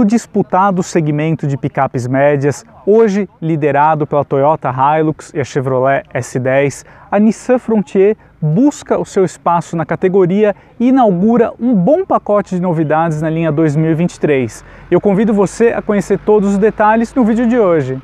[0.00, 6.86] no disputado segmento de picapes médias, hoje liderado pela Toyota Hilux e a Chevrolet S10,
[7.10, 12.62] a Nissan Frontier busca o seu espaço na categoria e inaugura um bom pacote de
[12.62, 14.64] novidades na linha 2023.
[14.90, 18.00] Eu convido você a conhecer todos os detalhes no vídeo de hoje.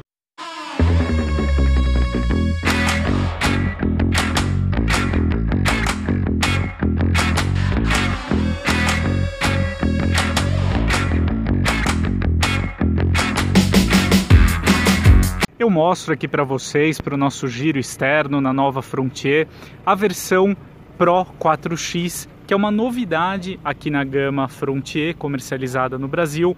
[15.66, 19.48] Eu mostro aqui para vocês, para o nosso giro externo na nova Frontier,
[19.84, 20.56] a versão
[20.96, 26.56] Pro 4X, que é uma novidade aqui na gama Frontier comercializada no Brasil.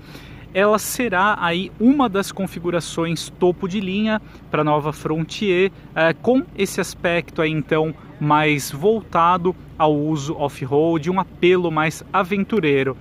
[0.53, 6.45] Ela será aí uma das configurações topo de linha para a nova Frontier, é, com
[6.55, 12.95] esse aspecto aí então mais voltado ao uso off-road, um apelo mais aventureiro.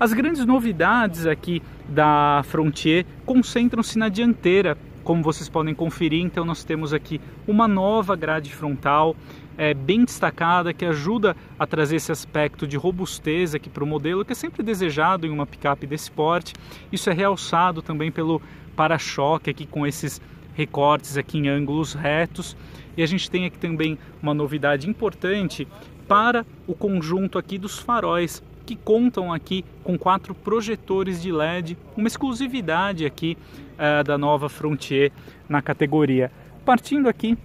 [0.00, 6.64] As grandes novidades aqui da Frontier concentram-se na dianteira, como vocês podem conferir, então nós
[6.64, 9.14] temos aqui uma nova grade frontal
[9.56, 14.24] é, bem destacada que ajuda a trazer esse aspecto de robustez aqui para o modelo
[14.24, 16.54] que é sempre desejado em uma picape desse porte.
[16.90, 18.42] Isso é realçado também pelo
[18.74, 20.20] para-choque aqui com esses
[20.54, 22.56] recortes aqui em ângulos retos.
[22.96, 25.68] E a gente tem aqui também uma novidade importante
[26.08, 32.06] para o conjunto aqui dos faróis que contam aqui com quatro projetores de LED, uma
[32.06, 33.36] exclusividade aqui
[33.74, 35.12] uh, da nova Frontier
[35.48, 36.30] na categoria.
[36.64, 37.36] Partindo aqui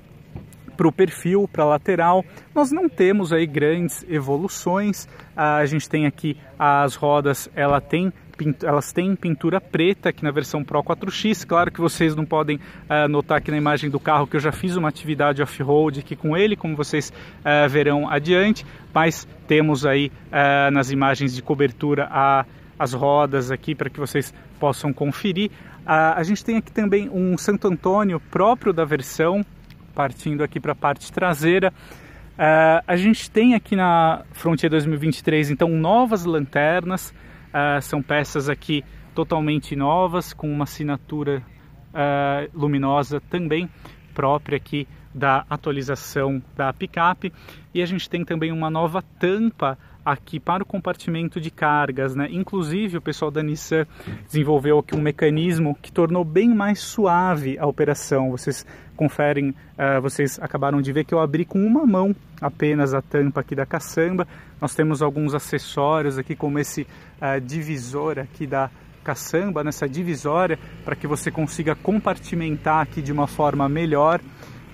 [0.77, 2.23] para o perfil, para a lateral,
[2.55, 5.05] nós não temos aí grandes evoluções.
[5.35, 8.13] Uh, a gente tem aqui as rodas, ela tem
[8.63, 11.45] elas têm pintura preta aqui na versão Pro 4X.
[11.45, 14.51] Claro que vocês não podem uh, notar aqui na imagem do carro que eu já
[14.51, 18.65] fiz uma atividade off-road aqui com ele, como vocês uh, verão adiante.
[18.93, 22.45] Mas temos aí uh, nas imagens de cobertura a,
[22.77, 25.51] as rodas aqui para que vocês possam conferir.
[25.85, 29.45] a gente tem aqui também um Santo Antônio próprio da versão,
[29.95, 31.73] partindo aqui para a parte traseira.
[32.37, 37.13] A gente tem aqui na Frontier 2023 então novas lanternas,
[37.49, 38.83] Uh, são peças aqui
[39.15, 41.43] totalmente novas, com uma assinatura
[41.89, 43.69] uh, luminosa também
[44.13, 47.33] própria aqui da atualização da picape.
[47.73, 52.27] E a gente tem também uma nova tampa aqui para o compartimento de cargas, né?
[52.31, 53.85] Inclusive o pessoal da Nissan
[54.25, 58.31] desenvolveu aqui um mecanismo que tornou bem mais suave a operação.
[58.31, 58.65] Vocês
[58.99, 63.39] conferem, uh, vocês acabaram de ver que eu abri com uma mão apenas a tampa
[63.39, 64.27] aqui da caçamba.
[64.59, 68.69] Nós temos alguns acessórios aqui como esse uh, divisor aqui da
[69.01, 74.19] caçamba, nessa divisória, para que você consiga compartimentar aqui de uma forma melhor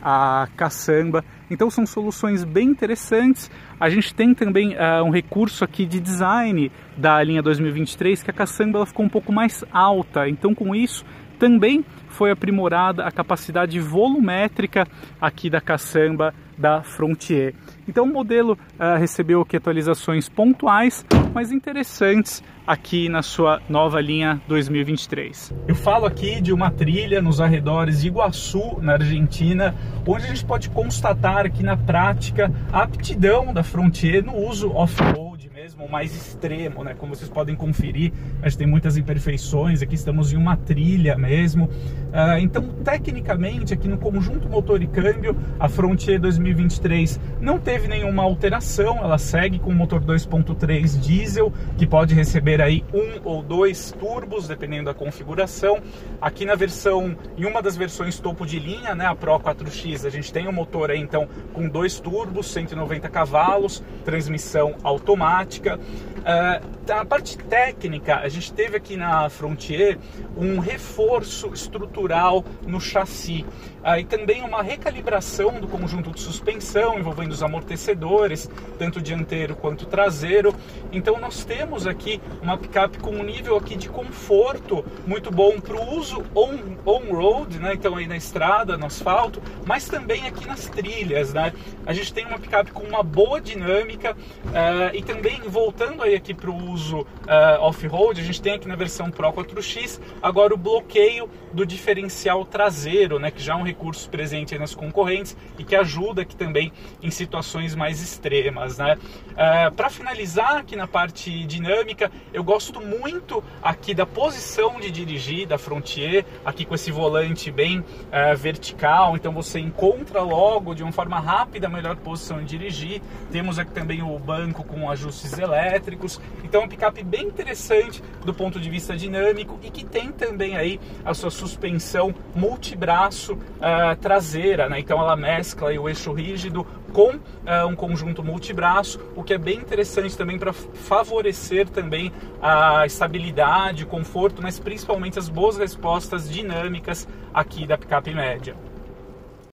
[0.02, 1.24] a caçamba.
[1.48, 3.52] Então são soluções bem interessantes.
[3.80, 8.34] A gente tem também uh, um recurso aqui de design da linha 2023 que a
[8.34, 10.28] caçamba ela ficou um pouco mais alta.
[10.28, 14.88] Então com isso também foi aprimorada a capacidade volumétrica
[15.20, 17.54] aqui da caçamba da Frontier.
[17.88, 24.42] Então o modelo uh, recebeu aqui atualizações pontuais, mas interessantes aqui na sua nova linha
[24.48, 25.54] 2023.
[25.68, 30.46] Eu falo aqui de uma trilha nos arredores de Iguaçu, na Argentina, onde a gente
[30.46, 36.84] pode constatar aqui na prática a aptidão da Frontier no uso off-road mesmo, mais extremo,
[36.84, 36.94] né?
[36.94, 41.66] Como vocês podem conferir, a gente tem muitas imperfeições, aqui estamos em uma trilha mesmo.
[41.66, 48.22] Uh, então, tecnicamente, aqui no conjunto motor e câmbio, a Frontier 2023 não teve nenhuma
[48.22, 53.92] alteração, ela segue com o motor 2.3 diesel, que pode receber aí um ou dois
[53.92, 55.80] turbos, dependendo da configuração.
[56.22, 60.10] Aqui na versão, em uma das versões topo de linha, né, a Pro 4X, a
[60.10, 65.80] gente tem um motor aí, então, com dois turbos, 190 cavalos, transmissão automática.
[66.26, 69.98] Uh, a parte técnica, a gente teve aqui na Frontier
[70.36, 73.46] um reforço estrutural no chassi
[73.84, 78.50] uh, e também uma recalibração do conjunto de suspensão envolvendo os amortecedores,
[78.80, 80.56] tanto dianteiro quanto traseiro.
[80.92, 85.76] Então nós temos aqui uma picape com um nível aqui de conforto muito bom para
[85.76, 87.74] o uso on-road, on né?
[87.74, 91.34] então aí na estrada, no asfalto, mas também aqui nas trilhas.
[91.34, 91.52] Né?
[91.86, 96.34] A gente tem uma picape com uma boa dinâmica uh, e também voltando aí aqui
[96.34, 100.58] para o uso uh, off-road, a gente tem aqui na versão Pro 4X agora o
[100.58, 105.76] bloqueio do diferencial traseiro, né, que já é um recurso presente nas concorrentes e que
[105.76, 106.72] ajuda aqui também
[107.02, 108.78] em situações mais extremas.
[108.78, 108.96] Né?
[108.96, 114.92] Uh, eh, Para finalizar aqui na parte dinâmica, eu gosto muito aqui da posição de
[114.92, 120.84] dirigir da Frontier, aqui com esse volante bem uh, vertical, então você encontra logo de
[120.84, 123.02] uma forma rápida a melhor posição de dirigir.
[123.32, 128.60] Temos aqui também o banco com ajustes elétricos, então uma picape bem interessante do ponto
[128.60, 134.78] de vista dinâmico e que tem também aí a sua suspensão multibraço uh, traseira, né?
[134.78, 139.58] Então ela mescla o eixo rígido com uh, um conjunto multibraço, o que é bem
[139.58, 142.10] interessante também para favorecer também
[142.42, 148.56] a estabilidade, conforto, mas principalmente as boas respostas dinâmicas aqui da picape média.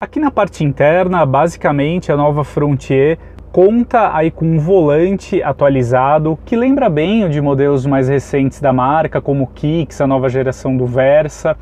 [0.01, 3.19] Aqui na parte interna, basicamente a nova Frontier
[3.51, 8.73] conta aí com um volante atualizado que lembra bem o de modelos mais recentes da
[8.73, 11.57] marca, como o Kicks, a nova geração do Versa.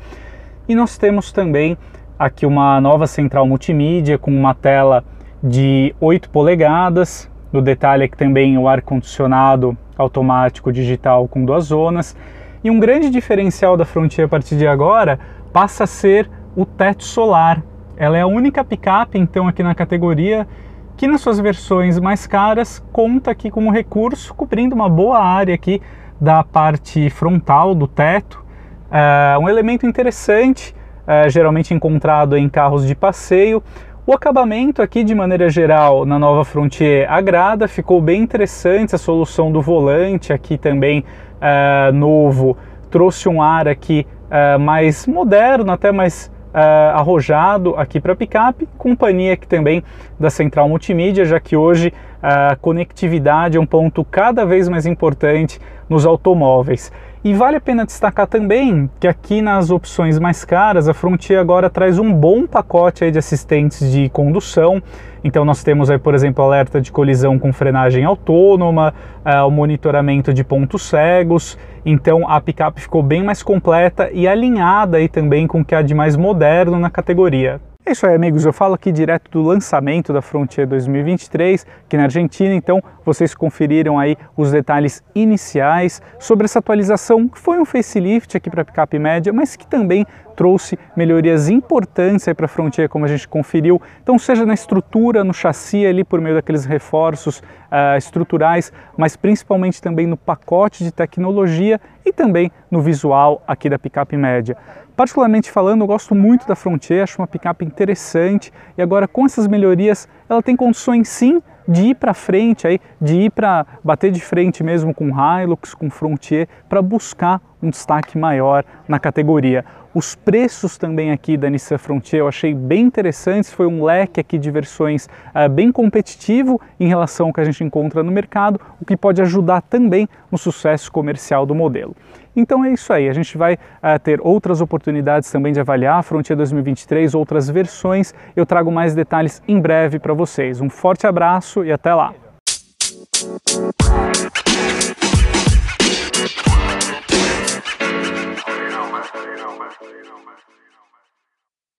[0.69, 1.75] E nós temos também
[2.19, 5.03] aqui uma nova central multimídia com uma tela
[5.43, 7.29] de 8 polegadas.
[7.51, 12.15] No detalhe aqui também o ar-condicionado automático digital com duas zonas.
[12.63, 15.19] E um grande diferencial da Frontier a partir de agora
[15.51, 17.61] passa a ser o teto solar.
[17.97, 20.47] Ela é a única picape então aqui na categoria
[20.95, 25.55] que nas suas versões mais caras conta aqui com um recurso cobrindo uma boa área
[25.55, 25.81] aqui
[26.19, 28.45] da parte frontal do teto.
[28.91, 30.75] É um elemento interessante,
[31.07, 33.63] é, geralmente encontrado em carros de passeio.
[34.03, 39.51] O acabamento aqui, de maneira geral, na nova Frontier agrada, ficou bem interessante a solução
[39.51, 41.03] do volante aqui também
[41.39, 42.57] é, novo,
[42.89, 49.33] trouxe um ar aqui é, mais moderno, até mais uh, arrojado aqui para picape, companhia
[49.33, 49.83] aqui também
[50.19, 55.59] da central multimídia, já que hoje a conectividade é um ponto cada vez mais importante
[55.89, 56.91] nos automóveis.
[57.23, 61.69] E vale a pena destacar também que aqui nas opções mais caras, a Frontier agora
[61.69, 64.81] traz um bom pacote de assistentes de condução.
[65.23, 68.91] Então nós temos aí, por exemplo, alerta de colisão com frenagem autônoma,
[69.23, 71.59] uh, o monitoramento de pontos cegos.
[71.85, 75.83] Então a picape ficou bem mais completa e alinhada aí também com o que há
[75.83, 77.61] de mais moderno na categoria.
[77.83, 78.45] É isso aí, amigos.
[78.45, 82.53] Eu falo aqui direto do lançamento da Frontier 2023 aqui na Argentina.
[82.53, 88.51] Então, vocês conferiram aí os detalhes iniciais sobre essa atualização que foi um facelift aqui
[88.51, 93.07] para a picape média, mas que também trouxe melhorias importantes para a Frontier, como a
[93.07, 93.81] gente conferiu.
[94.01, 99.81] Então, seja na estrutura, no chassi ali por meio daqueles reforços uh, estruturais, mas principalmente
[99.81, 104.57] também no pacote de tecnologia e também no visual aqui da picape média.
[104.95, 109.47] Particularmente falando, eu gosto muito da Frontier, acho uma picape interessante e agora com essas
[109.47, 114.19] melhorias ela tem condições sim de ir para frente, aí, de ir para bater de
[114.19, 119.63] frente mesmo com Hilux, com Frontier, para buscar um destaque maior na categoria.
[119.93, 124.37] Os preços também aqui da Nissan Frontier eu achei bem interessantes, foi um leque aqui
[124.37, 128.85] de versões uh, bem competitivo em relação ao que a gente encontra no mercado, o
[128.85, 131.93] que pode ajudar também no sucesso comercial do modelo.
[132.33, 136.03] Então é isso aí, a gente vai uh, ter outras oportunidades também de avaliar a
[136.03, 138.13] Frontier 2023, outras versões.
[138.33, 140.61] Eu trago mais detalhes em breve para vocês.
[140.61, 142.13] Um forte abraço e até lá!